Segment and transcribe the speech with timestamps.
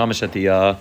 [0.00, 0.74] Mamish at the uh,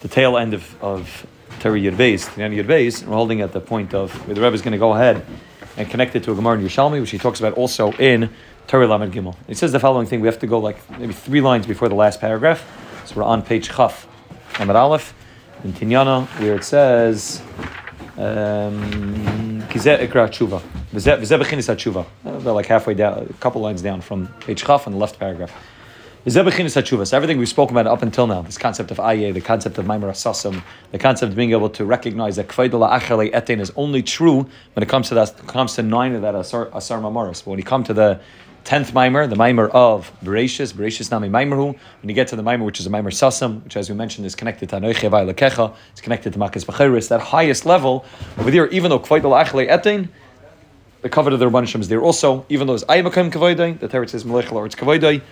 [0.00, 1.26] the tail end of of
[1.60, 4.54] Terry the end of Yud Beis, we're holding at the point of where the Rebbe
[4.54, 5.22] is going to go ahead
[5.76, 8.30] and connect it to a Gemara in Yerushalmi, which he talks about also in
[8.66, 9.36] Torah Lamed Gimel.
[9.46, 11.94] He says the following thing: we have to go like maybe three lines before the
[11.94, 12.64] last paragraph.
[13.04, 14.08] So we're on page Chaf,
[14.54, 15.12] Amad Aleph,
[15.62, 17.42] in Tinyana, where it says.
[18.16, 19.60] Um,
[21.76, 22.06] Tshuva.
[22.24, 25.52] They're like halfway down, a couple lines down from page Chaf in the left paragraph.
[26.26, 29.86] So everything we've spoken about up until now, this concept of aye, the concept of
[29.86, 34.02] maimer asasam, the concept of being able to recognize that kvaydala achale etin is only
[34.02, 37.44] true when it comes to that comes to nine of that asar, asar mamoris.
[37.44, 38.20] But when you come to the
[38.64, 41.78] tenth mimer, the mimer of Bereshis, Bereshis nami mimerhu.
[42.02, 44.26] When you get to the mimer, which is a mimer sasam, which as we mentioned
[44.26, 47.08] is connected to anoiche lekecha, it's connected to makas b'cheris.
[47.08, 48.04] That highest level
[48.38, 50.08] over there, even though kvaydala achale etin
[51.00, 54.10] the covet of the Rabbanishim is there also, even though it's Ayamakim Kavaydai, the Teretz
[54.10, 55.22] says Melech or it's Kavaydai,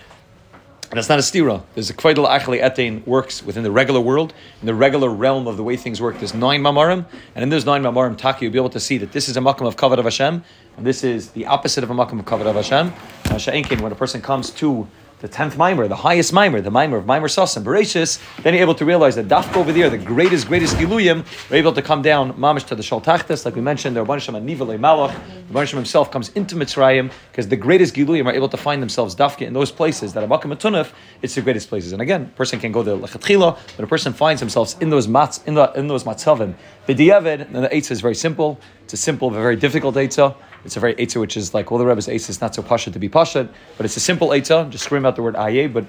[0.89, 1.63] and it's not a stira.
[1.73, 5.57] There's a kvaidal achli etain works within the regular world, in the regular realm of
[5.57, 6.17] the way things work.
[6.17, 9.11] There's nine mamarim, and in those nine mamarim, taki, you'll be able to see that
[9.11, 10.43] this is a makam of kavod of Hashem,
[10.77, 12.93] and this is the opposite of a makam of kavod of Hashem.
[13.25, 14.87] Now, when a person comes to
[15.19, 18.75] the tenth mimer, the highest mimer, the mimer of mimer sasam, bereshis, then you're able
[18.75, 22.33] to realize that dafka over there, the greatest, greatest giluyim, are able to come down
[22.33, 25.15] mamish to the shaltachtas, like we mentioned, the Rabban Shem Nivale Malach,
[25.47, 28.79] the Rabban Shem himself comes into Mitzrayim, because the greatest giluyim are able to find
[28.79, 30.91] themselves dafka in those places that Abakam Atunaf,
[31.23, 31.93] it's the greatest places.
[31.93, 35.07] And again, a person can go to lechatchila, but a person finds themselves in those
[35.07, 36.53] mats, in, the, in those matzavim.
[36.87, 38.59] B'diavad, and the eitzah is very simple.
[38.83, 40.35] It's a simple, but very difficult eitzah.
[40.65, 42.91] It's a very Eitzah which is like all the Rebbe's Eitzah is not so pasha
[42.91, 44.69] to be pasha, but it's a simple Eitzah.
[44.69, 45.85] Just scream out the word Aye, but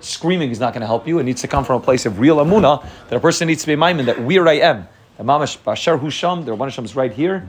[0.00, 1.18] screaming is not going to help you.
[1.18, 3.66] It needs to come from a place of real Amuna that a person needs to
[3.66, 4.88] be maimin that where I am.
[5.18, 7.46] The Mamash Bashar Husham, the Rabban is right here.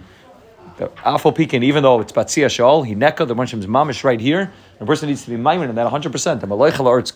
[0.77, 4.19] The Afal Pekin, even though it's Batzia Shaol, he Neka, the Rabban is Mamash right
[4.19, 4.51] here.
[4.79, 6.39] The person needs to be maimin in that 100%.
[6.41, 7.11] The Malaychala or it's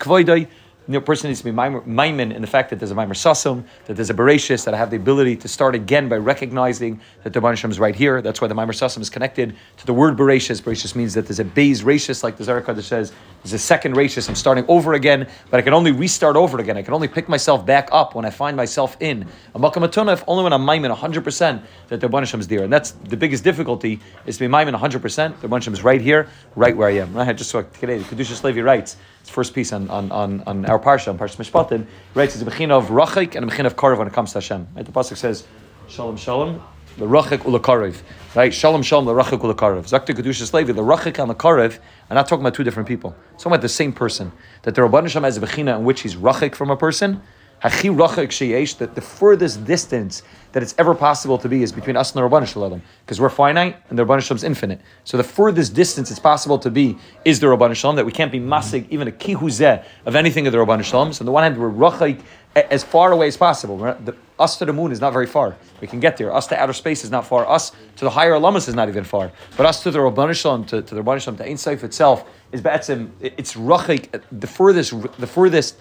[0.88, 3.64] Kvoidai the person needs to be maimin in the fact that there's a maimer sasum,
[3.86, 7.32] that there's a bereshis, that I have the ability to start again by recognizing that
[7.32, 8.22] the Banisham is right here.
[8.22, 10.62] That's why the maimer sasum is connected to the word bereshis.
[10.62, 13.12] Bereshis means that there's a base rachis, like the Zarakah says,
[13.42, 14.28] there's a second rachis.
[14.28, 16.76] I'm starting over again, but I can only restart over again.
[16.76, 20.42] I can only pick myself back up when I find myself in a makamatuna, only
[20.44, 22.64] when I'm maimin 100% that the Banisham is there.
[22.64, 25.40] And that's the biggest difficulty is to be maimin 100%.
[25.40, 27.12] The Banisham is right here, right where I am.
[27.14, 27.36] Right?
[27.36, 30.77] Just so today, the Kedusha Levi writes, it's first piece on, on, on, on our
[30.78, 33.98] parsha, on Parsha Mishpatim, writes it's a mechin of rachik and a mechin of karav
[33.98, 34.68] when it comes to Hashem.
[34.74, 34.84] Right?
[34.84, 35.46] The pasuk says,
[35.88, 36.62] Shalom Shalom,
[36.96, 38.00] the rachik ulakarav.
[38.34, 38.52] Right?
[38.52, 39.84] Shalom Shalom, the rachik ulakarav.
[39.84, 41.78] Zakta Kedusha Levi, the rachik and the karav.
[42.10, 43.14] I'm not talking about two different people.
[43.34, 44.32] It's talking about the same person.
[44.62, 47.22] That the Rabban Hashem has a bechina in which he's rachik from a person.
[47.62, 52.22] Hachi that the furthest distance that it's ever possible to be is between us and
[52.22, 54.80] the Rabban Shalom, because we're finite and the Rabban Shalom is infinite.
[55.04, 58.32] So the furthest distance it's possible to be is the Rabban Shalom, that we can't
[58.32, 61.12] be masig, even a kihuzeh of anything of the Rabban Shalom.
[61.12, 62.20] So on the one hand, we're rachik
[62.54, 63.76] as far away as possible.
[63.76, 65.56] The, us to the moon is not very far.
[65.80, 66.32] We can get there.
[66.32, 67.46] Us to outer space is not far.
[67.46, 69.32] Us to the higher alamas is not even far.
[69.56, 72.24] But us to the Rabban Shalom, to, to the Rabban Shalom, to Ein Seif itself,
[72.52, 75.76] is be'etzim, it's rachik, the furthest, the furthest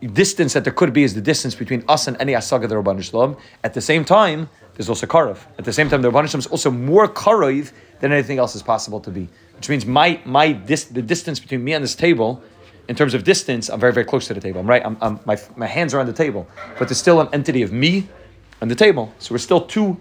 [0.00, 3.02] distance that there could be is the distance between us and any asaga the Rabban
[3.02, 3.36] Shalom.
[3.64, 5.38] At the same time, there's also karav.
[5.58, 8.62] At the same time, the Rabban Shalom is also more karav than anything else is
[8.62, 9.28] possible to be.
[9.56, 12.42] Which means my my dis, the distance between me and this table,
[12.88, 14.60] in terms of distance, I'm very very close to the table.
[14.60, 14.84] I'm right.
[14.84, 16.46] I'm, I'm, my my hands are on the table,
[16.78, 18.08] but there's still an entity of me
[18.60, 19.12] on the table.
[19.18, 19.96] So we're still two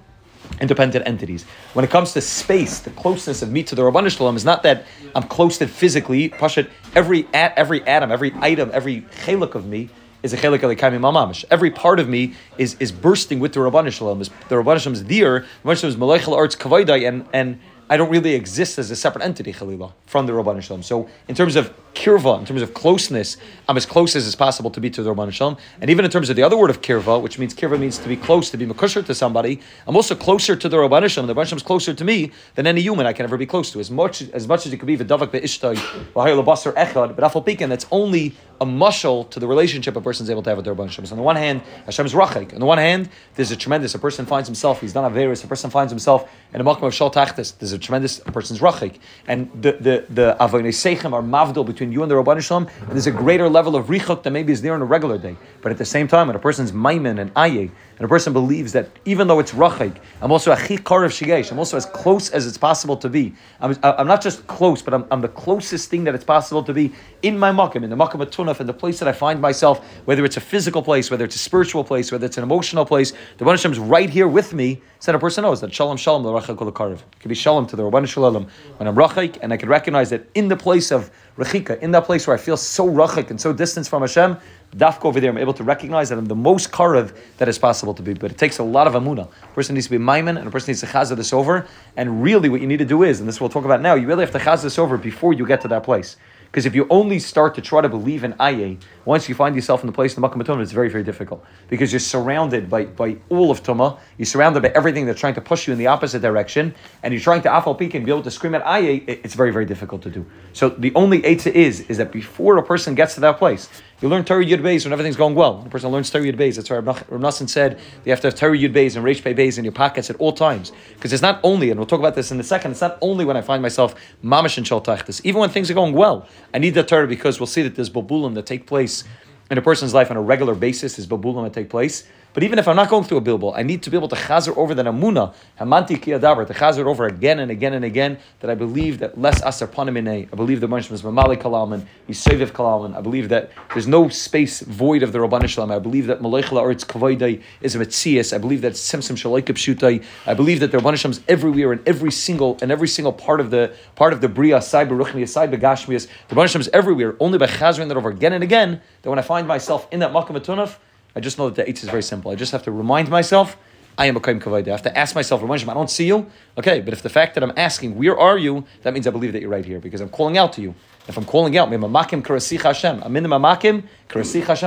[0.62, 1.44] independent entities.
[1.74, 4.64] When it comes to space, the closeness of me to the Rabban Shalom is not
[4.64, 4.86] that
[5.16, 6.30] I'm close to physically.
[6.30, 9.90] Pashat, every at, every atom, every item, every chelik of me
[10.24, 11.46] is a chelik alikami mamamish.
[11.52, 14.20] Every part of me is is bursting with the Rabban Shalom.
[14.20, 15.42] The Rabban Shalom is there.
[15.42, 18.96] The Rabban Shalom is malachal arts kavaydai and and I don't really exist as a
[18.96, 20.82] separate entity, Khalila, from the Rabban Shalom.
[20.82, 23.38] So, in terms of kirva, in terms of closeness,
[23.70, 25.58] I'm as close as is possible to be to the Rabban Shalom.
[25.80, 28.08] And even in terms of the other word of kirva, which means kirva means to
[28.08, 31.28] be close, to be makusher to somebody, I'm also closer to the Rabban Shalom.
[31.28, 33.72] The Rabban Shalom is closer to me than any human I can ever be close
[33.74, 33.80] to.
[33.80, 35.76] As much as much as it could be v'davak be'ishtay,
[36.16, 40.44] v'hayel echad, but afal that's only a mushal to the relationship a person is able
[40.44, 41.06] to have with their Shalom.
[41.06, 42.54] So on the one hand, Hashem is rachik.
[42.54, 45.44] On the one hand, there's a tremendous, a person finds himself, he's not a virus,
[45.44, 48.60] a person finds himself in a makom of shal tachtis, there's a tremendous, a person's
[48.60, 49.00] rachik.
[49.28, 52.92] And the, the, the avodah seichem are mavdil between you and the Rabban Shalom, and
[52.92, 55.36] there's a greater level of richuk than maybe is there on a regular day.
[55.62, 58.74] But at the same time, when a person's maimin and aye, and a person believes
[58.74, 62.30] that even though it's rachik, I'm also a chikar of shigesh, I'm also as close
[62.30, 63.34] as it's possible to be.
[63.62, 66.74] I'm, I'm not just close, but I'm, I'm, the closest thing that it's possible to
[66.74, 69.42] be in my makom, in the makom of tunaf, in the place that I find
[69.42, 72.86] myself, whether it's a physical place, whether it's a spiritual place, whether it's an emotional
[72.86, 73.14] place.
[73.38, 76.24] The Rabban is right here with me, so that a person knows that shalom shalom
[76.24, 78.48] the It could be shalom to the Rabban Shalom
[78.78, 82.06] when I'm rachik, and I can recognize that in the place of rachika, in that
[82.06, 84.38] place where I feel so rachik and so distant from Hashem,
[84.76, 87.94] dafka over there, I'm able to recognize that I'm the most karev that is possible
[87.94, 88.14] to be.
[88.14, 89.30] But it takes a lot of amuna.
[89.44, 91.68] A person needs to be maiman, and a person needs to chazah this over.
[91.98, 94.08] And really, what you need to do is, and this we'll talk about now, you
[94.08, 96.18] really have to chazah this over before you get to that place.
[96.56, 99.84] Because if you only start to try to believe in Aye, once you find yourself
[99.84, 101.44] in the place in the Makkah Tumah, it's very, very difficult.
[101.68, 105.42] Because you're surrounded by, by all of Tumah, you're surrounded by everything that's trying to
[105.42, 106.74] push you in the opposite direction,
[107.04, 109.52] and you're trying to afal peak and be able to scream at Aye, it's very,
[109.52, 110.26] very difficult to do.
[110.54, 113.68] So the only Eitzah is, is that before a person gets to that place,
[114.02, 115.62] you learn Torah Yud Beis when everything's going well.
[115.62, 116.58] The person learns Torah Yud Beis.
[116.58, 119.34] That's why Rav Nassan said you have to have Torah Yud Beis and Reish Pei
[119.34, 120.74] Beis in your pockets at all times.
[120.96, 123.24] Because it's not only, and we'll talk about this in a second, it's not only
[123.24, 125.22] when I find myself mamish and shaltachtis.
[125.24, 127.90] Even when things are going well, I need that Torah because we'll see that there's
[127.90, 129.06] babulim that take place
[129.50, 130.98] in a person's life on a regular basis.
[130.98, 132.06] There's babulim that take place.
[132.36, 134.16] But even if I'm not going through a bilbo, I need to be able to
[134.18, 138.52] chazer over that amuna, hamanti kiyadavar, to chazer over again and again and again, that
[138.52, 142.48] I believe that less asar panamine, I believe the Moshe is mamali kalalman, he's seviv
[142.48, 146.20] kalalman, I believe that there's no space void of the Rabban Shalom, I believe that
[146.20, 150.60] malechla or its kavaydai is a metzias, I believe that simsim shalaikab shutai, I believe
[150.60, 153.74] that the Rabban Shalom is everywhere in every single and every single part of the
[153.96, 157.48] part of the bria, side beruchni, side begashmias, the Rabban Shalom is everywhere, only by
[157.48, 160.76] chazering that over again and again, that when I find myself in that makam atunaf,
[161.16, 162.32] I just know that the eight is very simple.
[162.32, 163.58] I just have to remind myself,
[163.98, 164.68] I am a kaim kavayda.
[164.68, 166.30] I have to ask myself, I don't see you.
[166.58, 169.32] Okay, but if the fact that I'm asking, where are you, that means I believe
[169.32, 170.76] that you're right here because I'm calling out to you.
[171.08, 173.02] If I'm calling out, I'm in the mamakim karasich Hashem,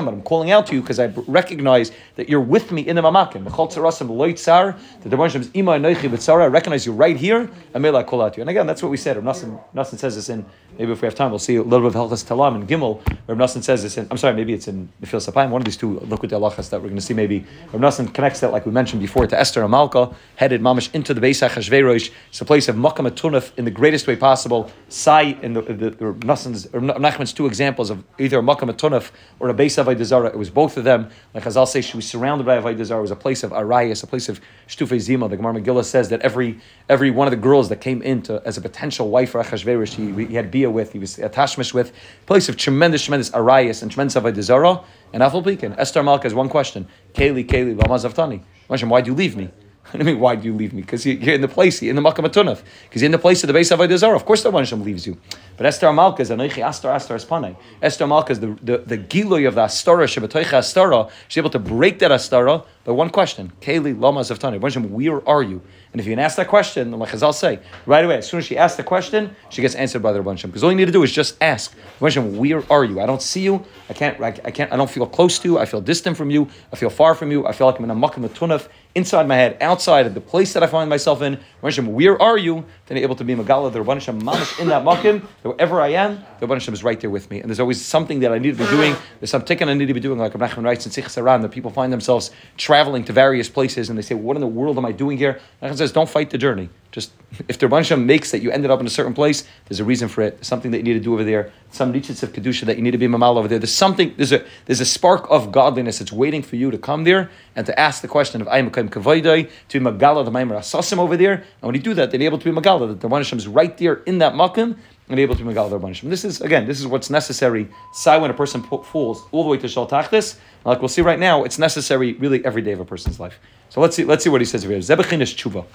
[0.04, 3.02] but I'm calling out to you because I recognize that you're with me in the
[3.02, 3.44] mamakim.
[3.44, 8.38] The Devarim ima anoichi I recognize you right here, and may I call out to
[8.38, 8.42] you.
[8.42, 9.16] And again, that's what we said.
[9.16, 10.44] Nassan, Nassan says this in,
[10.78, 13.00] maybe if we have time, we'll see a little bit of Helchas Talam and Gimel,
[13.26, 15.76] where Nassan says this in, I'm sorry, maybe it's in Nefil Sapayim, one of these
[15.76, 17.44] two Likud Alachas that we're going to see maybe.
[17.72, 21.14] Rav Nassan connects that, like we mentioned before, to Esther and Malka, headed Mamish into
[21.14, 22.10] the Beis HaShverosh.
[22.28, 24.70] It's a place of Makam in the greatest way possible.
[24.88, 29.10] Sai, in the, the, the Nassim's, Nachman's two examples of either a Makam Atunaf
[29.40, 31.10] or a Beis Avodah It was both of them.
[31.34, 33.00] Like Chazal say, she was surrounded by Avodah Zarah.
[33.00, 35.28] It was a place of Arayas, a place of Shtufei Zima.
[35.28, 38.56] The Gemara Megillah says that every every one of the girls that came into as
[38.56, 41.92] a potential wife for Achashverosh, he, he had Bia with, he was attachment with,
[42.26, 44.84] place of tremendous, tremendous Arayas and tremendous Avodah Zarah.
[45.12, 46.86] And Afal Esther Malka has one question.
[47.14, 49.50] Kayli, Kayli, Lama Why do you leave me?
[49.94, 50.82] I mean, why do you leave me?
[50.82, 52.62] Because you're in the place, you're in the Makkah Because
[52.94, 55.06] you're in the place of the base of Avodah Of course, the one Hashem leaves
[55.06, 55.16] you.
[55.56, 57.56] But Esther Malka is Anoichi Astar Astar Espanei.
[57.80, 61.10] Esther Malka is the, the, the Giloy of the Astara, Astara.
[61.28, 63.52] She's able to break that Astara by one question.
[63.60, 64.60] Kayli Lama Zavtani.
[64.60, 65.62] Hashem, where are you?
[65.92, 68.46] And if you can ask that question, like Chazal say, right away, as soon as
[68.46, 70.92] she asks the question, she gets answered by the Rabban Because all you need to
[70.92, 73.00] do is just ask, Rabban where are you?
[73.00, 73.64] I don't see you.
[73.88, 75.58] I can't, I, can't, I don't feel close to you.
[75.58, 76.48] I feel distant from you.
[76.72, 77.46] I feel far from you.
[77.46, 80.52] I feel like I'm in a makkah tunaf, inside my head, outside of the place
[80.54, 81.38] that I find myself in.
[81.62, 82.64] Rabban where are you?
[82.86, 84.18] Then you're able to be Megala, the Rabban Hashem,
[84.60, 87.40] in that makkah, wherever I am, the Rabban Hashem is right there with me.
[87.40, 88.96] And there's always something that I need to be doing.
[89.20, 91.50] There's some tikkun I need to be doing, like Rabban writes in Sikh Saran, that
[91.50, 94.84] people find themselves traveling to various places and they say, what in the world am
[94.84, 95.40] I doing here?
[95.62, 96.70] Rabban says, don't fight the journey.
[96.90, 97.12] Just
[97.48, 100.08] if the Rebbeinu makes that you ended up in a certain place, there's a reason
[100.08, 100.36] for it.
[100.36, 101.52] There's something that you need to do over there.
[101.70, 103.58] Some nichits of kedusha that you need to be mamal over there.
[103.58, 104.14] There's something.
[104.16, 107.66] There's a there's a spark of godliness that's waiting for you to come there and
[107.66, 111.34] to ask the question of Ayim Kavaydai to be magala the Maimar Asasim over there.
[111.34, 112.88] And when you do that, they're able to be magala.
[112.88, 114.78] That the Rebbeinu is right there in that makim
[115.10, 117.68] and able to be magala the Rebbeinu This is again, this is what's necessary.
[117.92, 120.38] Sai when a person falls all the way to shal tachtis.
[120.64, 123.38] Like we'll see right now, it's necessary really every day of a person's life.
[123.68, 124.04] So let's see.
[124.04, 124.78] Let's see what he says here.
[124.78, 125.66] Zebachin is tshuva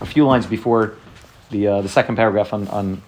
[0.00, 0.94] a few lines before
[1.50, 3.02] the uh, the second paragraph on on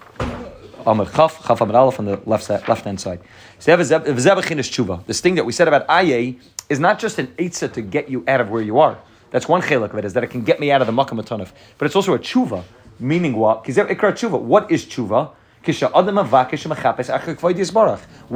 [0.85, 3.21] Amr Chaf, Chaf Amr Aleph on the left left hand side.
[3.59, 6.37] This thing that we said about Aye
[6.69, 8.97] is not just an eitzah to get you out of where you are.
[9.29, 11.23] That's one chelik of it, is that it can get me out of the makam
[11.77, 12.63] But it's also a tshuva,
[12.99, 13.67] meaning what?
[13.67, 15.31] What is tshuva?
[15.63, 15.73] What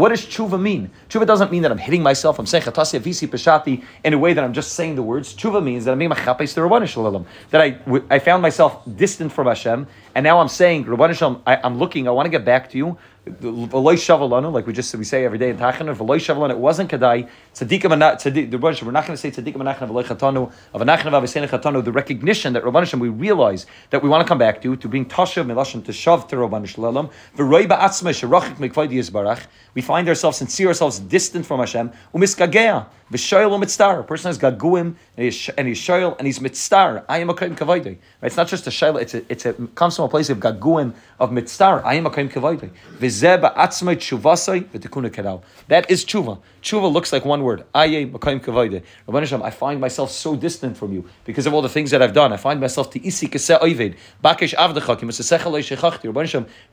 [0.09, 0.91] does tshuva mean?
[1.09, 2.37] Tshuva doesn't mean that I'm hitting myself.
[2.37, 5.35] I'm saying chatasi avisi peshati in a way that I'm just saying the words.
[5.35, 7.25] Tshuva means that I'm being machapes the Rabban Shalom.
[7.49, 7.79] That I,
[8.11, 11.41] I found myself distant from Hashem, and now I'm saying Rabban Shalom.
[11.45, 12.07] I'm looking.
[12.07, 12.97] I want to get back to you.
[13.25, 16.91] V'loy shavalanu, like we just we say every day in Tachanun, v'loy shavalanu, it wasn't
[16.91, 21.05] kadai, tzaddikim tzaddik, the we're not going to say tzaddikim anachna v'loy chatanu, of anachna
[21.05, 24.75] v'avesena chatanu, the recognition that Rabban we realize that we want to come back to,
[24.75, 29.81] to being tashav milashim, to shav to Rabban Shalom, v'roy ba'atzma sherachik mikvaydi yizbarach, we
[29.81, 34.95] find ourselves and see ourselves distant from Hashem, umiskagea, v'shoyel u'mitztar, a person has gaguim,
[35.17, 37.85] and he's, and he's shoyel, and he's mitztar, I am a kaim kavaydi.
[37.85, 37.99] Right?
[38.23, 40.39] It's not just a shoyel, it's a, it's a, it comes from a place of
[40.39, 42.71] gaguim, of mitztar, I am a kaim kavaydi.
[45.67, 46.39] That is tshuva.
[46.61, 47.65] Tshuva looks like one word.
[47.73, 51.61] I am a kohen kavod i find myself so distant from you because of all
[51.61, 52.33] the things that I've done.
[52.33, 53.27] I find myself to isi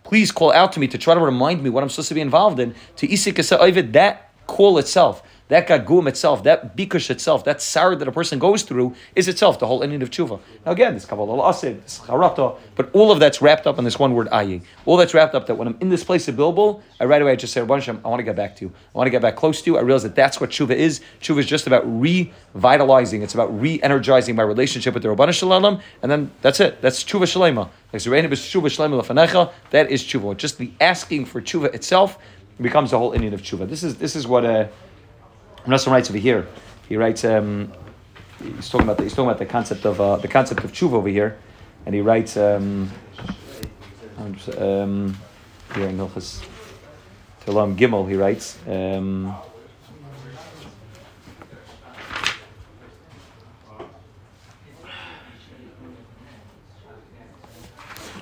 [0.05, 2.21] Please call out to me to try to remind me what I'm supposed to be
[2.21, 2.75] involved in.
[2.97, 8.13] To isi that call itself that gagum itself, that bikush itself, that sour that a
[8.13, 10.41] person goes through is itself the whole ending of tshuva.
[10.65, 13.99] Now again, this kabbalah asid, this charata, but all of that's wrapped up in this
[13.99, 14.63] one word ayi.
[14.87, 17.33] All that's wrapped up that when I'm in this place of bilbul, I right away
[17.33, 18.73] I just say, Hashem, I want to get back to you.
[18.95, 19.77] I want to get back close to you.
[19.77, 21.03] I realize that that's what tshuva is.
[21.21, 23.21] Tshuva is just about revitalizing.
[23.21, 26.81] It's about re-energizing my relationship with the Rabbanah Shalom, and then that's it.
[26.81, 27.69] That's tshuva shalema.
[29.71, 30.37] That is tshuva.
[30.39, 32.19] Just the asking for tshuva itself
[32.59, 33.69] becomes the whole Indian of tshuva.
[33.69, 34.69] This is this is what uh,
[35.67, 36.47] Nassan writes over here.
[36.89, 37.25] He writes.
[37.25, 37.73] Um,
[38.57, 40.95] he's talking about the, he's talking about the concept of uh, the concept of tshuva
[40.95, 41.39] over here,
[41.87, 42.37] and he writes.
[42.37, 42.91] Um,
[44.59, 45.17] um,
[45.75, 46.45] here in Hilchas
[47.45, 48.59] Telam Gimel, he writes.
[48.67, 49.35] Um,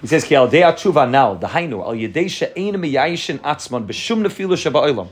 [0.00, 4.56] He says, "Ki al tshuva now the hainu al yedei she'ein miyayishin atzman b'shum nefila
[4.56, 5.08] sheba'olam."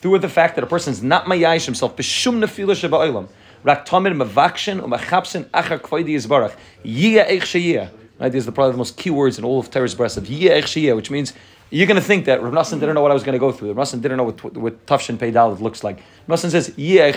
[0.00, 3.28] Through the fact that a person is not mayayish himself b'shum nefila sheba'olam,
[3.64, 7.90] rak tamid mavakshin umachapsin achar kvoidi yizbarach yiyah eich sheyiyah.
[8.20, 10.58] Right, these are probably the most key words in all of Torah's breast of yiyah
[10.58, 11.32] eich sheyiyah, which means
[11.70, 13.52] you're going to think that Rav Nassan didn't know what I was going to go
[13.52, 13.72] through.
[13.72, 16.02] Rav Nassan didn't know what, what Tafshin Pei looks like.
[16.26, 17.12] Rav Nassan says, Yeh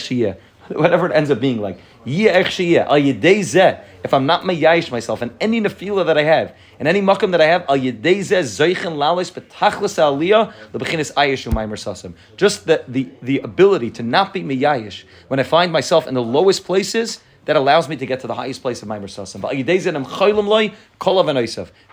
[0.70, 1.80] whatever it ends up being like.
[2.04, 7.42] If I'm not mayayish myself and any nefila that I have, and any makam that
[7.42, 7.64] I have.
[12.38, 16.24] Just the, the, the ability to not be mayayish when I find myself in the
[16.24, 19.42] lowest places that allows me to get to the highest place of my mersasim.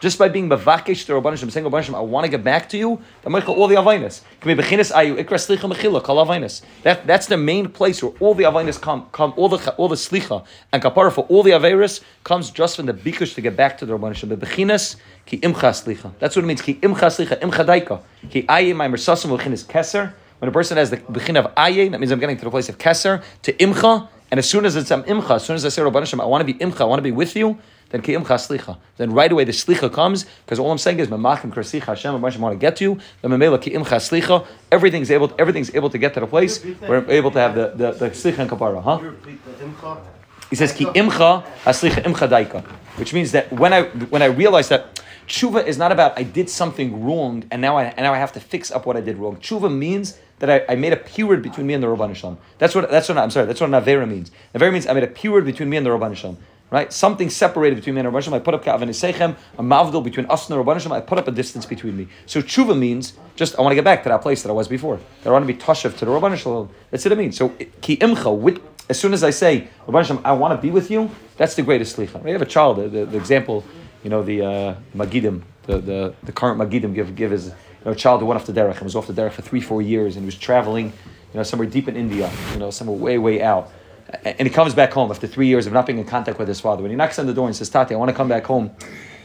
[0.00, 3.00] Just by being mavakish to Rabbanishim, saying Rabbanishim, I want to get back to you,
[3.24, 4.22] all the avainas.
[6.82, 9.96] That that's the main place where all the avainas come, come all the all the
[9.96, 13.78] slicha and kapara for all the averis comes just from the bikush to get back
[13.78, 14.28] to the Rabbanishim.
[14.28, 16.12] The bechinas ki imcha slicha.
[16.18, 16.62] That's what it means.
[16.62, 18.02] Ki imcha slicha imcha daika.
[18.30, 20.12] Ki ayi my mersasim bechinas keser.
[20.38, 22.68] When a person has the bechin of aye, that means I'm getting to the place
[22.68, 24.08] of keser to imcha.
[24.30, 26.26] And as soon as it's am imcha, as soon as I say Rabban Hashem, I
[26.26, 27.58] want to be imcha, I want to be with you,
[27.90, 28.76] then ki imcha slicha.
[28.98, 32.14] Then right away the slicha comes because all I'm saying is mamachim krasicha Hashem.
[32.14, 32.98] I want to get to you.
[33.22, 34.46] Then mamela ki imcha slicha.
[34.70, 37.68] Everything's able, everything's able to get to the place where I'm able to have the
[37.68, 38.82] the, the slicha and kapara.
[38.82, 38.98] Huh?
[40.50, 42.62] He says ki imcha haslicha imcha daika,
[42.98, 46.50] which means that when I when I realize that tshuva is not about I did
[46.50, 49.16] something wrong and now I and now I have to fix up what I did
[49.16, 49.36] wrong.
[49.36, 52.38] Tshuva means that I, I made a period between me and the Rabban Shalom.
[52.58, 53.46] That's what that's what I'm sorry.
[53.46, 54.30] That's what Navera means.
[54.54, 56.36] Navera means I made a period between me and the Rabban.
[56.70, 58.40] Right, something separated between me and Rabban Shalom.
[58.40, 60.92] I put up ka'avan sechem, a mavdil between us and the Rabban.
[60.92, 62.08] I put up a distance between me.
[62.26, 64.68] So tshuva means just I want to get back to that place that I was
[64.68, 65.00] before.
[65.22, 66.68] That I want to be tashav to the Rabban.
[66.90, 67.38] That's what it means.
[67.38, 67.48] So
[67.80, 71.10] ki imcha as soon as I say Rabban I want to be with you.
[71.38, 72.22] That's the greatest slicha.
[72.22, 72.78] We have a child.
[72.78, 73.64] The, the, the example,
[74.02, 77.52] you know, the uh, magidim, the, the the current magidim give give is
[77.84, 79.60] know, a child who went off the derech and was off the derech for three,
[79.60, 82.96] four years, and he was traveling, you know, somewhere deep in India, you know, somewhere
[82.96, 83.70] way, way out.
[84.24, 86.60] And he comes back home after three years of not being in contact with his
[86.60, 86.82] father.
[86.82, 88.70] When he knocks on the door and says, Tati, I want to come back home,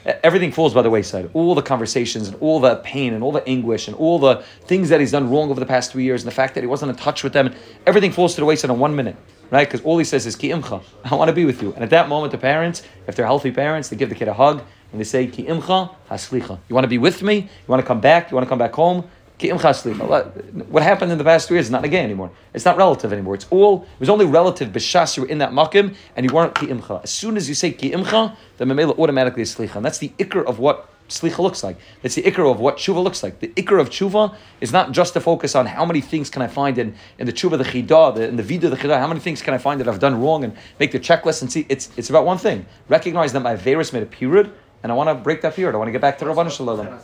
[0.05, 1.29] everything falls by the wayside.
[1.33, 4.89] All the conversations and all the pain and all the anguish and all the things
[4.89, 6.89] that he's done wrong over the past three years and the fact that he wasn't
[6.89, 7.53] in touch with them,
[7.85, 9.15] everything falls to the wayside in one minute,
[9.49, 9.65] right?
[9.67, 11.71] Because all he says is, Ki imcha, I want to be with you.
[11.73, 14.33] And at that moment, the parents, if they're healthy parents, they give the kid a
[14.33, 16.59] hug and they say, Ki imcha haslicha.
[16.69, 17.35] You want to be with me?
[17.35, 18.31] You want to come back?
[18.31, 19.09] You want to come back home?
[19.39, 20.67] Ki imcha haslicha.
[20.69, 22.31] What happened in the past three years is not again anymore.
[22.53, 23.33] It's not relative anymore.
[23.33, 26.53] It's all, it was only relative b'shas you were in that makim and you weren't
[26.53, 27.03] ki imcha.
[27.03, 29.77] As soon as you say ki imcha, the memela automatically is slicha.
[29.77, 31.77] And that's the ikr of what slicha looks like.
[32.01, 33.39] That's the ikr of what tshuva looks like.
[33.39, 36.47] The ikr of tshuva is not just to focus on how many things can I
[36.47, 39.19] find in, in the tshuva, the chidah, the, in the vida, the chidah, how many
[39.19, 41.65] things can I find that I've done wrong and make the checklist and see.
[41.69, 42.65] It's, it's about one thing.
[42.87, 45.73] Recognize that my virus made a period and I want to break that period.
[45.73, 46.99] I want to get back to Rabban Shalom.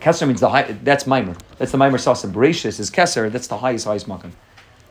[0.00, 1.38] Kesser means the high, that's Maimer.
[1.58, 2.24] That's the Maimer sauce.
[2.24, 4.32] Bereshis is Kesser, that's the highest, highest makam.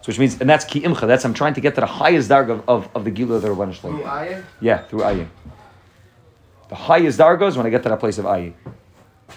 [0.01, 2.29] So which means, and that's Ki Imcha, that's I'm trying to get to the highest
[2.29, 3.97] darg of, of, of the Gila of the Rabban Shalom.
[3.97, 4.43] Through Ayin?
[4.59, 5.27] Yeah, through Ayin.
[6.69, 8.53] The highest darga is when I get to that place of Ayin.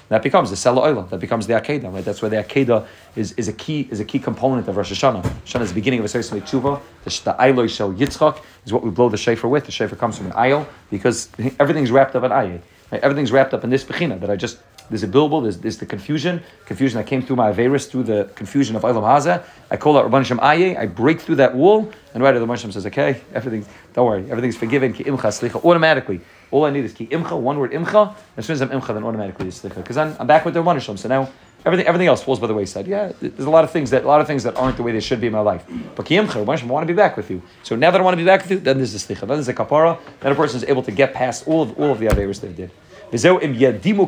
[0.08, 1.08] That becomes the Sela Oila.
[1.10, 2.04] That becomes the Akedah, right?
[2.04, 2.86] That's where the Akedah
[3.16, 5.22] is, is a key is a key component of Rosh Hashanah.
[5.22, 6.80] Hashanah is the beginning of a Seismei Tshuva.
[7.04, 9.66] The, the Ailoi Shel Yitzchak is what we blow the shofar with.
[9.66, 12.60] The shofar comes from an Ail because everything's wrapped up in Ayin.
[12.90, 13.02] Right?
[13.02, 14.58] Everything's wrapped up in this Bechina that I just
[14.90, 18.30] there's a bilbul, there's, there's the confusion, confusion that came through my Averis, through the
[18.34, 19.42] confusion of Olam Haza.
[19.70, 22.52] I call out Rabban Shem Aye, I break through that wall, and right away the
[22.52, 26.20] Rabban says, okay, everything's, don't worry, everything's forgiven, ki imcha slicha, automatically.
[26.54, 28.14] All I need is ki imcha, one word imcha.
[28.36, 29.74] As soon as I'm imcha, then automatically it's slicha.
[29.74, 31.28] Because I'm, I'm back with the Shem, so now
[31.66, 32.86] everything, everything else falls by the wayside.
[32.86, 34.92] Yeah, there's a lot of things that a lot of things that aren't the way
[34.92, 35.64] they should be in my life.
[35.96, 37.42] But ki imcha, I want to be back with you.
[37.64, 39.30] So now that I want to be back with you, then there's the slicha, then
[39.30, 41.98] there's the kapara, then a person is able to get past all of all of
[41.98, 42.70] the averis they did.
[43.13, 44.07] וזהו אם ידימו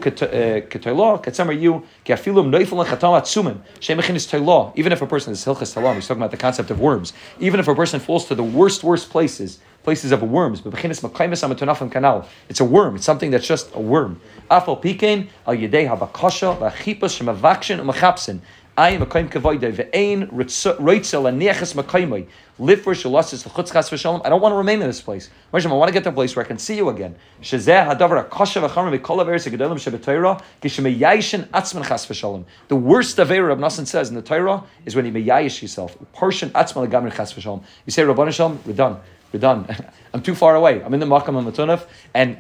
[0.70, 5.06] כתוילו, כצמר יהיו, כי אפילו אם נויפל לחתם עצומים, שהם מכינס תוילו, even if a
[5.06, 8.00] person is hilchas talam, he's talking about the concept of worms, even if a person
[8.00, 13.32] falls to the worst, worst places, places of worms, but it's a worm, it's something
[13.32, 14.22] that's just a worm.
[14.50, 18.40] Afal pikein, al yedei habakasha, v'achipos shemavakshin umachapsin,
[18.79, 22.27] I am a kaim kavoide ve'ein roitzel aniachas makaimai.
[22.59, 24.21] Live for shalasis l'chutz chas v'shalom.
[24.23, 25.31] I don't want to remain in this place.
[25.51, 27.17] I want to get to a place where I can see you again.
[27.41, 32.45] Shezeh hadavar akasha v'chamar v'kol averis ha'gedolim shebetorah kishemeyayishin atzman chas v'shalom.
[32.69, 35.97] The worst of Nassan says in the Torah is when you meyayish yourself.
[36.13, 37.63] Portion atzman legamri chas v'shalom.
[37.87, 39.01] You say Rabban Shalom, we're done.
[39.37, 39.67] We're done.
[40.15, 40.83] I'm too far away.
[40.83, 42.39] I'm in the Makam and Matunaf, and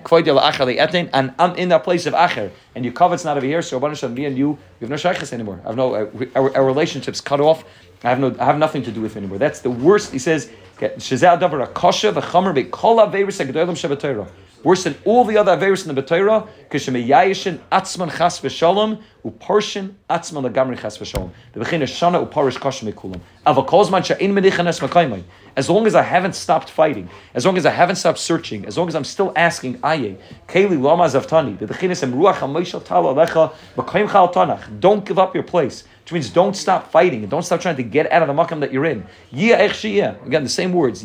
[0.78, 2.50] Etin, and I'm in that place of Acher.
[2.74, 5.34] And your covet's not over here, so Rabban me and you, we have no shaykhs
[5.34, 5.60] anymore.
[5.62, 7.64] I have no, uh, our, our relationship's cut off.
[8.02, 9.36] I have no, I have nothing to do with anymore.
[9.36, 10.10] That's the worst.
[10.10, 14.26] He says, Shazal Davar Akasha v'Chamer v'Kol Averis Agdolim Shabbatayra.
[14.66, 20.50] Worse than all the other Averis in the B'Torah, Kishemeyayishin Atzman Chas V'Shalom, Uparshin Atzman
[20.50, 21.30] Lagamri Chas V'Shalom.
[21.52, 23.20] The B'chin Shana Uparish Kasha Mekulam.
[23.46, 25.22] Avakozman Sha'in Medichanes Makaymai.
[25.54, 28.76] As long as I haven't stopped fighting, as long as I haven't stopped searching, as
[28.76, 30.16] long as I'm still asking, Aye,
[30.48, 34.80] Keli Lama Zavtani, the B'chinis Em Ruach HaMoishal Tal Alecha, B'kayim Chal Tanach.
[34.80, 37.82] Don't give up your place which means don't stop fighting and don't stop trying to
[37.82, 39.04] get out of the makam that you're in.
[39.32, 41.04] Again, the same words.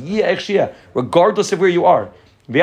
[0.94, 2.12] Regardless of where you are.
[2.50, 2.62] You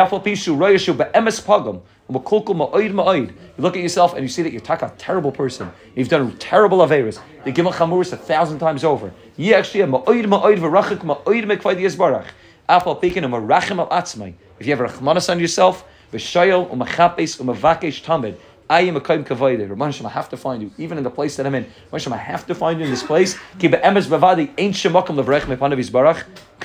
[3.58, 5.70] look at yourself and you see that you're a terrible person.
[5.94, 7.20] You've done terrible averas.
[7.44, 9.12] The gimel chamuris a thousand times over.
[9.36, 9.72] If you have
[14.80, 15.84] a rachmanas on yourself,
[18.70, 19.66] I am a kaim kavayde.
[19.68, 21.64] Rabban I have to find you, even in the place that I'm in.
[21.90, 23.38] Rabban I have to find you in this place.
[23.58, 24.06] Because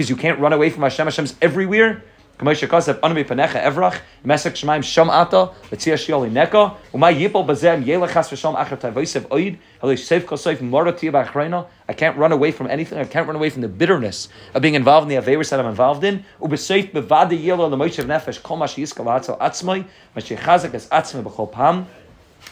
[0.09, 1.07] you can't run away from Hashem.
[1.07, 2.03] Hashem's everywhere.
[2.39, 7.85] K'moshe Kasev Anami Panecha Evrach Mesek Shemaim Sham Ata Letzia Shioli Neka Umay Yipol Bazem
[7.85, 12.51] Yelech Has V'Sham Acher Tavoisev Oid Halei Seif Koseif Morati Ba'Achrayna I can't run away
[12.51, 12.97] from anything.
[12.97, 15.67] I can't run away from the bitterness of being involved in the Averis that I'm
[15.67, 16.25] involved in.
[16.41, 21.51] Ubeseif Bevadi Yelo L'Moshe Nefesh Kol Ma Sheyiska L'Hatzel Atzmai Mashe Chazak Es Atzmai B'Chol
[21.51, 21.85] Pam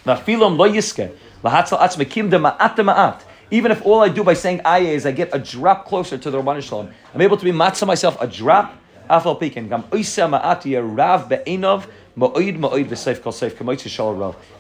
[0.06, 1.12] V'Afilom Lo Yiske
[1.44, 4.88] L'Hatzel Atzmai Kim De Ma'at De Ma'at even if all I do by saying ayah
[4.88, 7.86] is I get a drop closer to the Rabban Shalom, I'm able to be matzah
[7.86, 8.81] myself a drop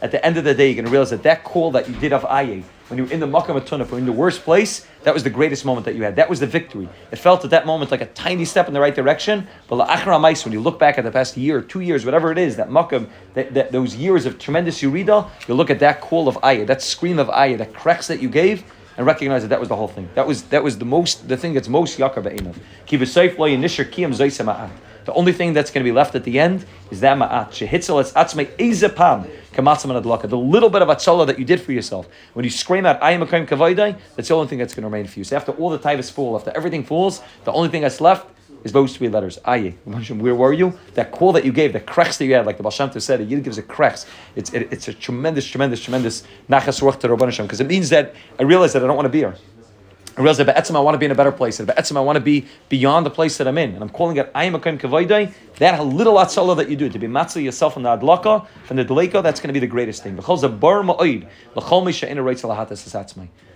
[0.01, 1.95] At the end of the day, you're going to realize that that call that you
[1.95, 4.85] did of Aye, when you were in the Makkah Matunaf, or in the worst place,
[5.03, 6.15] that was the greatest moment that you had.
[6.17, 6.89] That was the victory.
[7.11, 9.47] It felt at that moment like a tiny step in the right direction.
[9.67, 12.37] But La'achra Mais, when you look back at the past year, two years, whatever it
[12.37, 16.27] is, that Makkah, that, that, those years of tremendous Yurida, you look at that call
[16.27, 18.63] of Ayah, that scream of Ayah, that cracks that you gave,
[19.01, 20.07] and recognize that that was the whole thing.
[20.13, 24.69] That was that was the most the thing that's most yakar zoyse
[25.03, 27.49] the only thing that's going to be left at the end is that ma'at.
[27.49, 32.07] Shehitzel es atzmei ezepam kamatzam The little bit of atzala that you did for yourself.
[32.33, 34.83] When you scream out, I am a kaim kavaydai, that's the only thing that's going
[34.83, 35.23] to remain for you.
[35.23, 38.27] So after all the taivas fall, after everything falls, the only thing that's left
[38.63, 39.39] is those three letters.
[39.45, 39.75] Aye.
[39.85, 40.77] Where were you?
[40.93, 43.43] That call that you gave, the krechs that you had, like the Tov said, it
[43.43, 44.05] gives a krechs.
[44.35, 48.43] It's, it, it's a tremendous, tremendous, tremendous nachas ruach to because it means that I
[48.43, 49.35] realize that I don't want to be here.
[50.17, 51.57] I realize that Be'etzim I want to be in a better place.
[51.57, 53.73] That Be'etzim I want to be beyond the place that I'm in.
[53.73, 54.59] And I'm calling it I am a.
[54.59, 58.83] That little atzala that you do, to be matzah yourself from the adlaka, from the
[58.83, 60.17] deleka, that's going to be the greatest thing.
[60.17, 63.29] Because the bar ma'oid, l'chol mi she'ina esatzmai.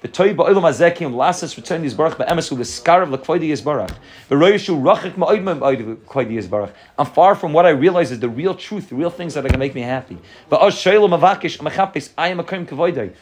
[0.00, 3.90] V'toy ba'olam azekim lasas return yisbarach be'emes u'leskarav l'kvoidi yisbarach.
[4.30, 5.98] V'royeshu rachik ma'oid ma'oid
[6.30, 6.70] yisbarach.
[6.96, 9.48] I'm far from what I realize is the real truth, the real things that are
[9.48, 10.16] going to make me happy.
[10.48, 13.12] But V'osh shaylo mavakish mechapis I am a kaim kvoidai.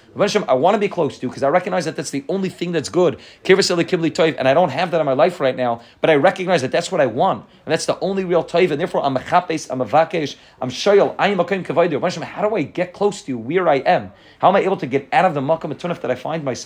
[0.46, 2.72] I want to be close to you because I recognize that that's the only thing
[2.72, 3.20] that's good.
[3.42, 6.16] Kirvaseli kibli toiv, and I don't have that in my life right now, but I
[6.16, 9.16] recognize that that's what I want, and that's the only real toiv, and therefore I'm
[9.16, 12.22] a chapes, I'm a vakesh, I'm shayl, I am a kaim kvoidai.
[12.22, 14.12] How do I get close to you where I am?
[14.40, 16.65] How am I able to get out of the makam tunaf that I find myself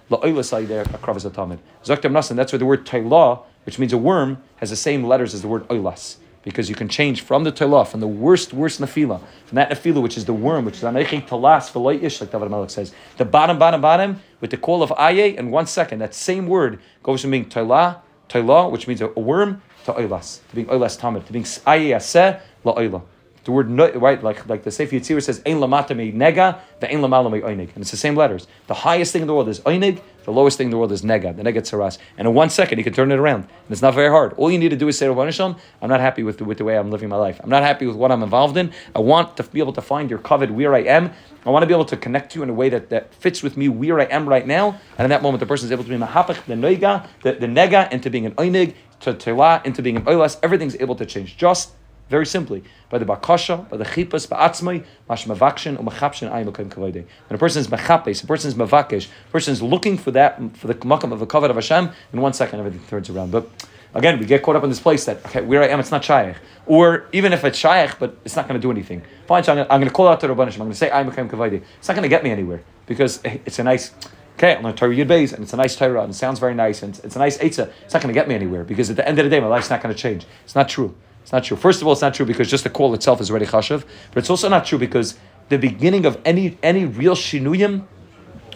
[0.11, 1.59] la'oila there akravas tamid.
[1.83, 2.35] Zaktam nasan.
[2.35, 5.47] That's where the word toilah, which means a worm, has the same letters as the
[5.47, 9.55] word oilas because you can change from the telah, from the worst, worst nefila, from
[9.55, 12.69] that nefila which is the worm, which is anechi talas v'loy ish, like David Melech
[12.69, 16.47] says, the bottom, bottom, bottom, with the call of aye, in one second, that same
[16.47, 20.99] word goes from being telah, telah, which means a, worm, to oilas, to being oilas
[20.99, 23.03] tamid, to being aye aseh la oilah.
[23.43, 26.99] The word right, like like the Sefer Yitzir says, "Ein lamata me nega, the ein
[26.99, 28.45] lamala me oinig," and it's the same letters.
[28.67, 31.01] The highest thing in the world is oinig, the lowest thing in the world is
[31.01, 31.97] nega, the nega tzaras.
[32.19, 34.33] And in one second, you can turn it around, and it's not very hard.
[34.33, 36.59] All you need to do is say, "Rabban Shalom, I'm not happy with the, with
[36.59, 37.39] the way I'm living my life.
[37.43, 38.71] I'm not happy with what I'm involved in.
[38.95, 41.11] I want to be able to find your covet where I am.
[41.43, 43.41] I want to be able to connect to you in a way that, that fits
[43.41, 44.79] with me where I am right now.
[44.99, 47.47] And in that moment, the person is able to be mahapach the nega, the, the
[47.47, 50.37] nega, into being an oinig, to telah, into being an oilas.
[50.43, 51.35] Everything's able to change.
[51.35, 51.71] Just
[52.11, 57.05] very simply, by the bakasha, by the chipas, ba'atzmai, mash mavakshin, umachapshin ayim kavode.
[57.27, 60.39] When a person is mechapes, a person is mavakish, a person is looking for that,
[60.57, 63.31] for the makam of a kavod of Hashem, in one second everything turns around.
[63.31, 63.49] But
[63.95, 66.03] again, we get caught up in this place that, okay, where I am, it's not
[66.03, 66.35] shaykh.
[66.65, 69.03] Or even if it's shaykh, but it's not going to do anything.
[69.25, 71.63] Fine, so I'm going to call out to Rabbanishim, I'm going to say ayim kavode.
[71.79, 73.91] It's not going to get me anywhere, because eh, it's a nice,
[74.37, 76.55] okay, I'm going to Torah Yud and it's a nice Torah, and it sounds very
[76.55, 77.71] nice, and it's a nice Eitzah.
[77.85, 79.47] It's not going to get me anywhere, because at the end of the day, my
[79.47, 80.25] life's not going to change.
[80.43, 80.93] It's not true.
[81.21, 81.57] It's not true.
[81.57, 84.19] First of all, it's not true because just the call itself is already chashav, but
[84.19, 85.17] it's also not true because
[85.49, 87.85] the beginning of any any real shinuyim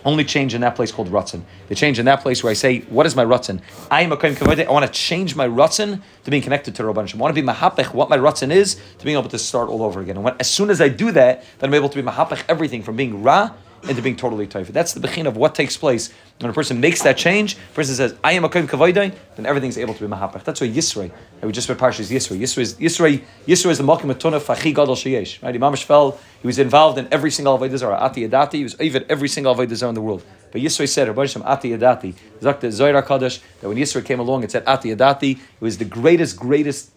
[0.05, 1.41] only change in that place called Ratzin.
[1.67, 3.61] The change in that place where I say, What is my Ratzin?
[3.89, 7.13] I am a Kohen I want to change my Ratzin to being connected to Rabban
[7.13, 9.81] I want to be Mahapech, what my Ratzin is, to being able to start all
[9.81, 10.15] over again.
[10.15, 12.83] And when, as soon as I do that, then I'm able to be Mahapech everything
[12.83, 13.51] from being Ra
[13.89, 14.67] into being totally taifa.
[14.67, 17.55] That's the bechin of what takes place when a person makes that change.
[17.55, 20.43] A person says, "I am a kohen kavaydai," then everything's able to be mahapach.
[20.43, 21.11] That's why Yisrei.
[21.41, 22.39] We just read Parshas Yisrei.
[22.39, 25.41] Yisrei is is the malkim atuna fachi gadol sheyesh.
[25.43, 25.55] Right?
[25.55, 26.17] Imam fell.
[26.41, 27.97] He was involved in every single avodah zarah.
[27.97, 28.53] Ati adati.
[28.53, 30.23] He was even every single avodah zarah in the world.
[30.55, 34.45] But Yisrei said, Rabbi Shem Ati Adati, Zakta Zohar Kadosh, that when Yisrei came along,
[34.45, 35.31] it said Ati Adati.
[35.31, 36.91] It was the greatest, greatest,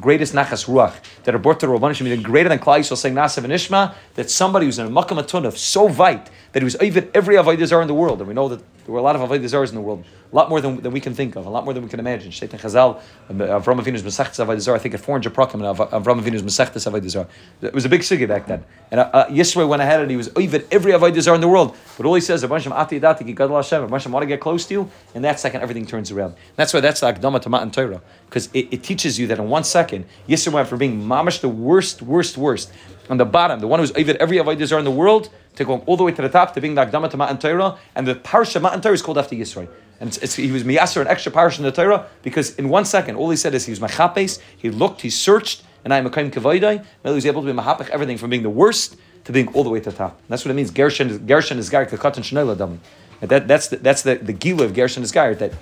[0.00, 3.44] greatest Nachas Ruach that a Borta Rabbi Shem, even greater than Klai Yisrael saying Nasav
[3.44, 7.10] and Ishma, that somebody who's in a Makam Atunef so vite that he was even
[7.14, 8.20] every Avodah Zarah in the world.
[8.20, 10.36] And we know that there were a lot of Avodah Zarahs in the world, a
[10.36, 12.30] lot more than, than we can think of, a lot more than we can imagine.
[12.30, 17.08] Shaitan Chazal, Avram Avinu's Masechtes Avodah I think at 400 Prakim, Avram Avinu's Masechtes Avodah
[17.08, 17.28] Zarah.
[17.62, 18.64] It was a big sugi back then.
[18.90, 21.48] And uh, uh, Yisro went ahead and he was even every Avodah Zarah in the
[21.48, 21.76] world.
[21.96, 24.90] But all he says, bunch of Ati Hashem, of want to get close to you,
[25.14, 26.34] in that second everything turns around.
[26.56, 28.02] That's why that's the Akdama to Matan Torah.
[28.26, 31.48] Because it, it, teaches you that in one second, Yisro went from being mamish the
[31.48, 32.72] worst, worst, worst,
[33.08, 35.82] on the bottom, the one who's even every Avodah Zarah in the world, to going
[35.82, 38.14] all the way to the top, to being the Akdama to Matan Torah, and the
[38.14, 39.68] Parsha Matan Torah is called after Yisro.
[40.00, 42.84] And it's, it's, he was miyaser an extra parish in the Torah because in one
[42.84, 46.06] second, all he said is he was machapes, he looked, he searched, and I am
[46.06, 49.32] a kaim kavaydai, he was able to be mahapech everything from being the worst to
[49.32, 50.18] being all the way to the top.
[50.18, 50.70] And that's what it means.
[50.70, 52.78] Gershon is Gershon is Garik the Katan Shnela Dami.
[53.20, 55.52] That, that's the, that's the, the gila of Gershon is Garik that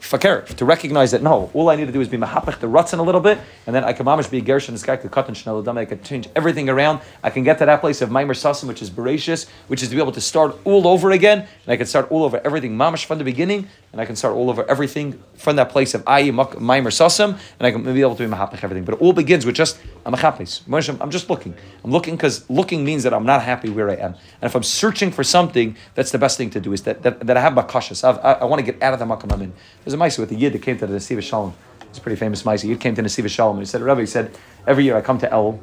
[0.00, 2.98] fakir to recognize that no, all I need to do is be mahapach the rutzen
[2.98, 6.02] a little bit, and then I can mamish be gershon sky katan shnel I can
[6.02, 7.00] change everything around.
[7.22, 9.94] I can get to that place of maimer sasim, which is bereshis, which is to
[9.94, 13.04] be able to start all over again, and I can start all over everything mamish
[13.04, 16.30] from the beginning, and I can start all over everything from that place of ayi
[16.32, 18.84] maimer sasim, and I can be able to be mahapach everything.
[18.84, 21.00] But it all begins with just I'm a chapis.
[21.00, 21.54] I'm just looking.
[21.84, 24.62] I'm looking because looking means that I'm not happy where I am, and if I'm
[24.62, 26.72] searching for something, that's the best thing to do.
[26.72, 28.04] Is that that, that I have bakashas.
[28.04, 29.52] I, I want to get out of the makam I'm in.
[29.84, 31.54] There's a mice with a yid that came to the Nesiva Shalom.
[31.90, 32.64] It's a pretty famous mice.
[32.64, 34.30] Yid came to Nesiva Shalom and he said, Rabbi, he said,
[34.66, 35.58] every year I come to El,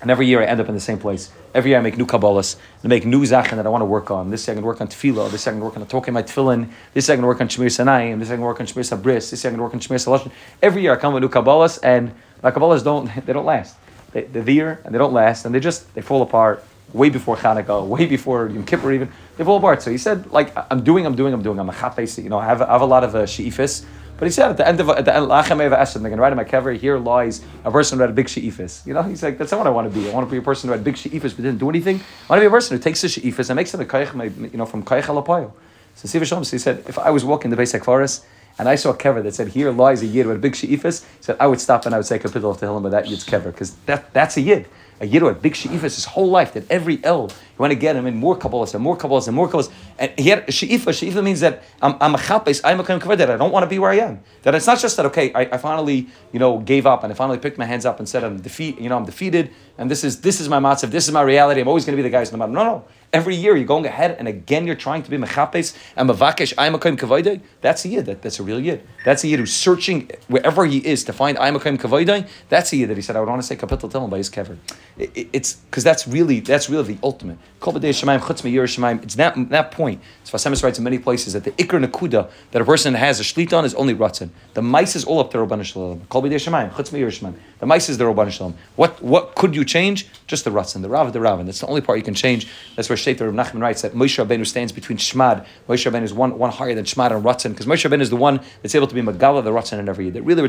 [0.00, 1.30] and every year I end up in the same place.
[1.54, 3.86] Every year I make new Kabbalahs, and I make new Zachen that I want to
[3.86, 4.30] work on.
[4.30, 7.08] This year I work on Tefillah, this year I work on talking my Tefillin, this
[7.08, 9.52] year I work on Shemir Sanayim, this year I work on Shemir Sabris, this year
[9.52, 10.30] I work on Shemir Salashim.
[10.62, 13.76] Every year I come with new Kabbalahs, and my Kabbalahs don't, they don't last.
[14.12, 17.36] They, they're there, and they don't last, and they just, they fall apart way before
[17.36, 19.10] Hanukkah, way before Yom Kippur even.
[19.36, 19.82] They fall apart.
[19.82, 21.58] So he said, like, I'm doing, I'm doing, I'm doing.
[21.58, 23.84] I'm a chapes, you know, I have, I have a lot of uh, she'ifis.
[24.20, 26.16] But he said at the end of at the end, Lachem Eva Esed, they're going
[26.16, 28.86] to write in my kever, here lies a person who had a big she'ifis.
[28.86, 30.10] You know, he's like, that's not what I want to be.
[30.10, 31.96] I want to be a person who had big she'ifis but didn't do anything.
[31.96, 34.52] I want to be a person who takes the she'ifis and makes it a kaich,
[34.52, 35.52] you know, from kaich alapayo.
[35.94, 38.26] So Siva Shalom, so he said, if I was walking the basic forest
[38.58, 41.02] and I saw a kever that said, here lies a yid with a big she'ifis,
[41.02, 43.24] he said, I would stop and I would say kapitel to him with that yid's
[43.24, 44.66] kever, because that, that's a yid.
[45.00, 47.28] a Yiddu had big she'ifas his whole life that every you
[47.60, 49.70] want to get him in more Kabbalahs and more Kabbalahs and more Kabbalahs.
[49.98, 50.92] And he had a she'ifa.
[50.92, 53.78] She'ifa means that I'm, I'm a chapes, I'm a that I don't want to be
[53.78, 54.20] where I am.
[54.42, 57.16] That it's not just that, okay, I, I finally, you know, gave up and I
[57.16, 60.04] finally picked my hands up and said, I'm defeat, you know, I'm defeated and this
[60.04, 62.10] is this is my matzav, this is my reality, I'm always going to be the
[62.10, 62.52] guy who's the matter.
[62.52, 62.84] No, no.
[63.12, 66.98] Every year you're going ahead and again you're trying to be mechapes and mavakesh aymakayim
[66.98, 67.40] kavaydai.
[67.60, 68.06] That's a yid.
[68.06, 68.86] That, that's a real yid.
[69.04, 72.28] That's a yid who's searching wherever he is to find aymakayim kavaydai.
[72.50, 74.30] That's a yid that he said I would want to say kapitel telling by his
[74.30, 74.58] kever.
[74.98, 77.38] It, it, it's because that's really that's really the ultimate.
[77.58, 79.02] Kol chutz.
[79.02, 80.00] It's that that point.
[80.24, 83.22] So Fasemis writes in many places that the ikr nakuda that a person has a
[83.22, 84.30] shlit on is only ratzin.
[84.54, 86.06] The mice is all up to Rabban Shalom.
[87.60, 88.54] The mice is the Rabban Shalom.
[88.76, 90.08] What what could you change?
[90.26, 92.46] Just the ratzin, the rav, the rav, and that's the only part you can change.
[92.76, 95.44] That's where Sheikh Reb Nachman writes that Moshe Rabbeinu stands between Shmad.
[95.68, 98.16] Moshe Rabbeinu is one, one higher than Shmad and Ratzin, because Moshe Rabbeinu is the
[98.16, 100.14] one that's able to be Magala, the Ratzin, in every Yid.
[100.14, 100.42] That really,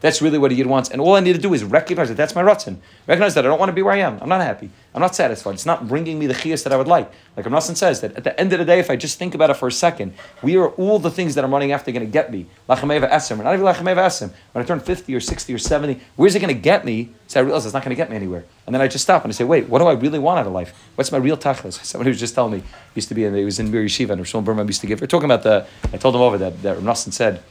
[0.00, 0.90] that's really what a Yid wants.
[0.90, 2.76] And all I need to do is recognize that that's my Ratzin.
[3.06, 4.18] Recognize that I don't want to be where I am.
[4.22, 4.70] I'm not happy.
[4.94, 5.54] I'm not satisfied.
[5.54, 7.10] It's not bringing me the chiyas that I would like.
[7.36, 9.50] Like Ramnasan says, that at the end of the day, if I just think about
[9.50, 12.10] it for a second, we are all the things that I'm running after going to
[12.10, 12.46] get me.
[12.68, 14.32] Lachameva esim, or not even lachameva esim.
[14.52, 17.10] When I turn 50 or 60 or 70, where's it going to get me?
[17.26, 18.44] So I realize it's not going to get me anywhere.
[18.66, 20.46] And then I just stop and I say, wait, what do I really want out
[20.46, 20.74] of life?
[20.94, 21.72] What's my real tachlis?
[21.84, 22.62] Someone who was just telling me,
[22.94, 25.00] used to be in, he was in Mir Yeshiva, and Rishon Burma used to give,
[25.00, 27.42] we're talking about the, I told him over that, that Ramnasan said,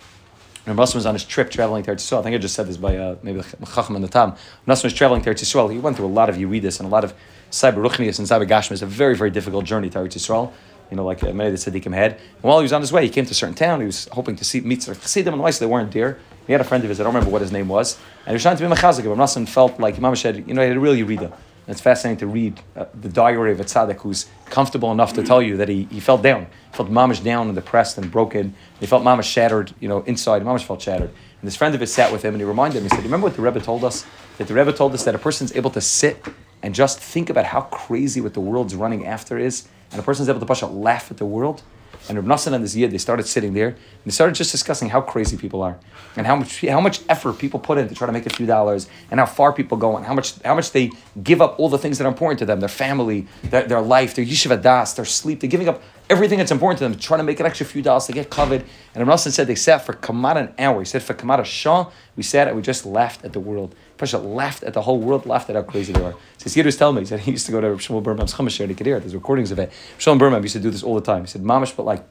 [0.66, 2.78] Nassan was on his trip traveling to Eretz Yisrael, I think I just said this
[2.78, 3.42] by uh, maybe
[3.74, 4.34] Chacham and the Tam.
[4.68, 5.72] Nassan was traveling to Eretz Yisrael.
[5.72, 7.14] He went through a lot of Yeridis and a lot of
[7.52, 8.72] Cyber and Cyber Gashma.
[8.72, 10.52] It's a very, very difficult journey to Eretz Yisrael.
[10.90, 12.14] You know, like uh, many of the tzaddikim had.
[12.14, 13.80] And while he was on his way, he came to a certain town.
[13.80, 15.58] He was hoping to see meet Chassidim and Weiss.
[15.58, 16.20] They weren't there.
[16.46, 17.00] He had a friend of his.
[17.00, 17.98] I don't remember what his name was.
[18.26, 19.04] And he was trying to be mechazik.
[19.04, 21.32] But Nassan felt like Imam said, you know, he had a real Yerida.
[21.68, 25.24] And it's fascinating to read uh, the diary of a tzaddik who's comfortable enough to
[25.24, 26.46] tell you that he, he felt down.
[26.72, 28.54] He felt mamish down and depressed and broken.
[28.80, 30.44] He felt mamish shattered, you know, inside.
[30.44, 31.10] Mamish felt shattered.
[31.10, 33.26] And this friend of his sat with him and he reminded him, he said, Remember
[33.26, 34.06] what the Rebbe told us?
[34.38, 36.24] That the Rebbe told us that a person's able to sit
[36.62, 40.30] and just think about how crazy what the world's running after is, and a person's
[40.30, 41.64] able to push out laugh at the world.
[42.08, 44.90] And Reb Nassan and this Yid, they started sitting there and they started just discussing
[44.90, 45.80] how crazy people are
[46.16, 48.46] and how much how much effort people put in to try to make a few
[48.46, 50.92] dollars and how far people go and how much how much they
[51.24, 54.16] give up all the things that are important to them, their family, their, their life,
[54.16, 55.40] their yeshiva das, their sleep.
[55.40, 58.06] They're giving up everything that's important to them, trying to make an extra few dollars
[58.06, 58.64] to get covered.
[58.94, 60.80] And Nassan said they sat for Kamara an hour.
[60.80, 63.76] He said for Kamara Shah, we sat and we just laughed at the world.
[63.98, 66.16] Pasha laughed at the whole world, laughed at how crazy they are.
[66.38, 68.60] So Yid was telling me, he said he used to go to Shmuel Birnbaum's Chumash
[68.60, 69.02] and he could hear it.
[69.02, 69.72] There's recordings of it.
[69.98, 71.22] Shmuel Birnbaum used to do this all the time.
[71.22, 72.06] He said, Mamish, but like,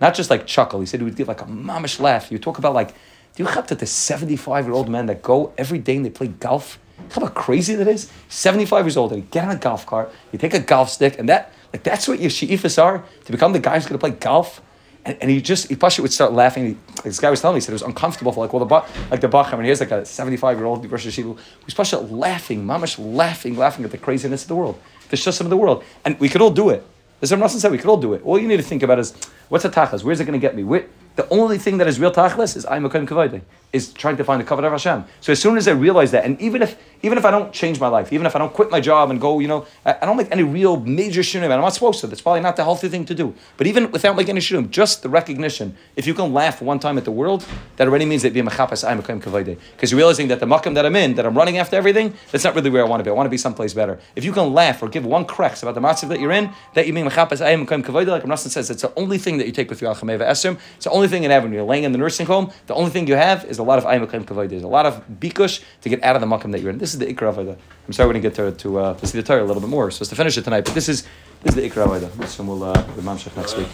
[0.00, 0.80] not just like chuckle.
[0.80, 2.30] He said he would give like a mamish laugh.
[2.30, 2.94] You talk about like,
[3.34, 6.10] do you have to the 75 year old men that go every day and they
[6.10, 6.78] play golf?
[7.10, 8.10] How about crazy that is?
[8.28, 11.18] 75 years old, and you get on a golf cart, you take a golf stick,
[11.18, 14.06] and that, like, that's what your she'ifas are to become the guy who's going to
[14.06, 14.62] play golf.
[15.04, 16.66] And, and he just, he Pasha would start laughing.
[16.66, 19.08] He, this guy was telling me, he said it was uncomfortable for like, well, the,
[19.10, 21.98] like the Bach, I mean, here's like a 75 year old Rosh Hashiva who's Pasha
[21.98, 25.82] laughing, mamash laughing, laughing at the craziness of the world, the shussim of the world.
[26.04, 26.86] And we could all do it.
[27.20, 28.22] As Ram said, we could all do it.
[28.24, 29.12] All you need to think about is,
[29.48, 30.04] what's a tachas?
[30.04, 30.62] Where's it going to get me?
[30.62, 33.40] Where, the only thing that is real tachlis is I'm a kavod
[33.72, 35.04] is trying to find the covenant of Hashem.
[35.20, 37.80] So as soon as I realize that, and even if even if I don't change
[37.80, 40.06] my life, even if I don't quit my job and go, you know, I, I
[40.06, 42.06] don't make any real major shunim, I'm not supposed to.
[42.06, 43.34] That's probably not the healthy thing to do.
[43.56, 46.96] But even without making any shunim, just the recognition, if you can laugh one time
[46.96, 47.44] at the world,
[47.76, 50.46] that already means that be a mechapas I'm a kavod because you're realizing that the
[50.46, 53.00] makam that I'm in, that I'm running after everything, that's not really where I want
[53.00, 53.10] to be.
[53.10, 53.98] I want to be someplace better.
[54.16, 56.86] If you can laugh or give one cracks about the matzav that you're in, that
[56.86, 59.52] you mean mechapas I'm a kavod, like Rashi says, it's the only thing that you
[59.52, 60.58] take with you al esrim.
[60.76, 61.52] It's the only thing in heaven.
[61.52, 62.52] You're laying in the nursing home.
[62.66, 64.86] The only thing you have is a lot of I'm a kavod there's a lot
[64.86, 66.78] of bikush to get out of the makam that you're in.
[66.78, 67.56] This is the ikra.
[67.86, 69.70] I'm sorry we didn't get to to, uh, to see the Torah a little bit
[69.70, 70.64] more, so it's to finish it tonight.
[70.64, 71.02] But this is
[71.42, 72.26] this is the ikra avodah.
[72.26, 73.04] So we'll uh, we'll
[73.36, 73.68] next week.